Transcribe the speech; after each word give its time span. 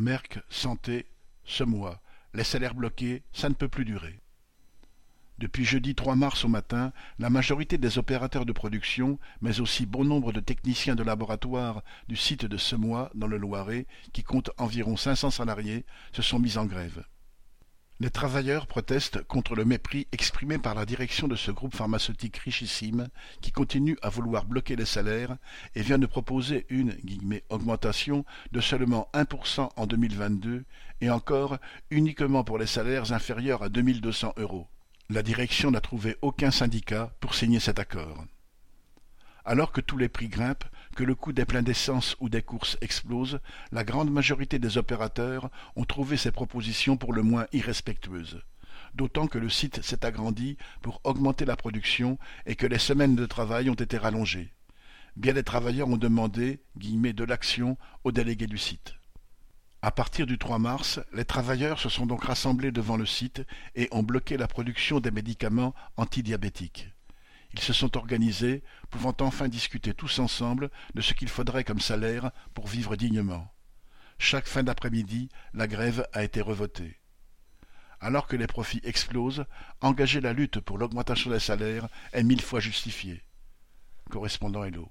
Merck 0.00 0.38
Santé, 0.48 1.04
ce 1.44 1.62
mois, 1.62 2.00
les 2.32 2.42
salaires 2.42 2.74
bloqués, 2.74 3.22
ça 3.34 3.50
ne 3.50 3.54
peut 3.54 3.68
plus 3.68 3.84
durer. 3.84 4.18
Depuis 5.36 5.66
jeudi 5.66 5.94
3 5.94 6.16
mars 6.16 6.42
au 6.42 6.48
matin, 6.48 6.94
la 7.18 7.28
majorité 7.28 7.76
des 7.76 7.98
opérateurs 7.98 8.46
de 8.46 8.52
production, 8.54 9.18
mais 9.42 9.60
aussi 9.60 9.84
bon 9.84 10.06
nombre 10.06 10.32
de 10.32 10.40
techniciens 10.40 10.94
de 10.94 11.02
laboratoire 11.02 11.82
du 12.08 12.16
site 12.16 12.46
de 12.46 12.56
Semois, 12.56 13.10
dans 13.14 13.26
le 13.26 13.36
Loiret, 13.36 13.86
qui 14.14 14.22
compte 14.22 14.50
environ 14.56 14.96
500 14.96 15.32
salariés, 15.32 15.84
se 16.12 16.22
sont 16.22 16.38
mis 16.38 16.56
en 16.56 16.64
grève. 16.64 17.04
Les 18.02 18.08
travailleurs 18.08 18.66
protestent 18.66 19.22
contre 19.24 19.54
le 19.54 19.66
mépris 19.66 20.06
exprimé 20.10 20.56
par 20.56 20.74
la 20.74 20.86
direction 20.86 21.28
de 21.28 21.36
ce 21.36 21.50
groupe 21.50 21.76
pharmaceutique 21.76 22.38
richissime 22.38 23.08
qui 23.42 23.52
continue 23.52 23.98
à 24.00 24.08
vouloir 24.08 24.46
bloquer 24.46 24.74
les 24.74 24.86
salaires 24.86 25.36
et 25.74 25.82
vient 25.82 25.98
de 25.98 26.06
proposer 26.06 26.64
une 26.70 26.96
augmentation 27.50 28.24
de 28.52 28.60
seulement 28.62 29.10
1% 29.12 29.68
en 29.76 29.86
2022 29.86 30.64
et 31.02 31.10
encore 31.10 31.58
uniquement 31.90 32.42
pour 32.42 32.56
les 32.56 32.66
salaires 32.66 33.12
inférieurs 33.12 33.62
à 33.62 33.68
2200 33.68 34.32
euros. 34.38 34.66
La 35.10 35.22
direction 35.22 35.70
n'a 35.70 35.82
trouvé 35.82 36.16
aucun 36.22 36.50
syndicat 36.50 37.12
pour 37.20 37.34
signer 37.34 37.60
cet 37.60 37.78
accord. 37.78 38.24
Alors 39.44 39.72
que 39.72 39.80
tous 39.80 39.96
les 39.96 40.08
prix 40.08 40.28
grimpent, 40.28 40.64
que 40.96 41.04
le 41.04 41.14
coût 41.14 41.32
des 41.32 41.44
pleins 41.44 41.62
d'essence 41.62 42.16
ou 42.20 42.28
des 42.28 42.42
courses 42.42 42.76
explose, 42.80 43.40
la 43.72 43.84
grande 43.84 44.10
majorité 44.10 44.58
des 44.58 44.76
opérateurs 44.76 45.50
ont 45.76 45.84
trouvé 45.84 46.16
ces 46.16 46.30
propositions 46.30 46.96
pour 46.96 47.12
le 47.12 47.22
moins 47.22 47.46
irrespectueuses. 47.52 48.42
D'autant 48.94 49.26
que 49.26 49.38
le 49.38 49.48
site 49.48 49.82
s'est 49.82 50.04
agrandi 50.04 50.56
pour 50.82 51.00
augmenter 51.04 51.44
la 51.44 51.56
production 51.56 52.18
et 52.44 52.56
que 52.56 52.66
les 52.66 52.78
semaines 52.78 53.16
de 53.16 53.26
travail 53.26 53.70
ont 53.70 53.74
été 53.74 53.96
rallongées. 53.96 54.52
Bien 55.16 55.34
des 55.34 55.42
travailleurs 55.42 55.88
ont 55.88 55.96
demandé 55.96 56.60
de 56.76 57.24
l'action 57.24 57.76
aux 58.04 58.12
délégués 58.12 58.46
du 58.46 58.58
site. 58.58 58.94
À 59.82 59.90
partir 59.90 60.26
du 60.26 60.38
3 60.38 60.58
mars, 60.58 61.00
les 61.12 61.24
travailleurs 61.24 61.78
se 61.78 61.88
sont 61.88 62.04
donc 62.04 62.24
rassemblés 62.24 62.70
devant 62.70 62.96
le 62.96 63.06
site 63.06 63.42
et 63.74 63.88
ont 63.92 64.02
bloqué 64.02 64.36
la 64.36 64.46
production 64.46 65.00
des 65.00 65.10
médicaments 65.10 65.74
antidiabétiques. 65.96 66.90
Ils 67.52 67.60
se 67.60 67.72
sont 67.72 67.96
organisés, 67.96 68.62
pouvant 68.90 69.14
enfin 69.20 69.48
discuter 69.48 69.94
tous 69.94 70.18
ensemble 70.18 70.70
de 70.94 71.00
ce 71.00 71.14
qu'il 71.14 71.28
faudrait 71.28 71.64
comme 71.64 71.80
salaire 71.80 72.30
pour 72.54 72.68
vivre 72.68 72.96
dignement. 72.96 73.52
Chaque 74.18 74.46
fin 74.46 74.62
d'après-midi, 74.62 75.28
la 75.54 75.66
grève 75.66 76.06
a 76.12 76.22
été 76.22 76.40
revotée. 76.40 77.00
Alors 78.00 78.26
que 78.26 78.36
les 78.36 78.46
profits 78.46 78.80
explosent, 78.84 79.44
engager 79.80 80.20
la 80.20 80.32
lutte 80.32 80.60
pour 80.60 80.78
l'augmentation 80.78 81.30
des 81.30 81.40
salaires 81.40 81.88
est 82.12 82.22
mille 82.22 82.40
fois 82.40 82.60
justifié. 82.60 83.22
Correspondant 84.10 84.64
Hello. 84.64 84.90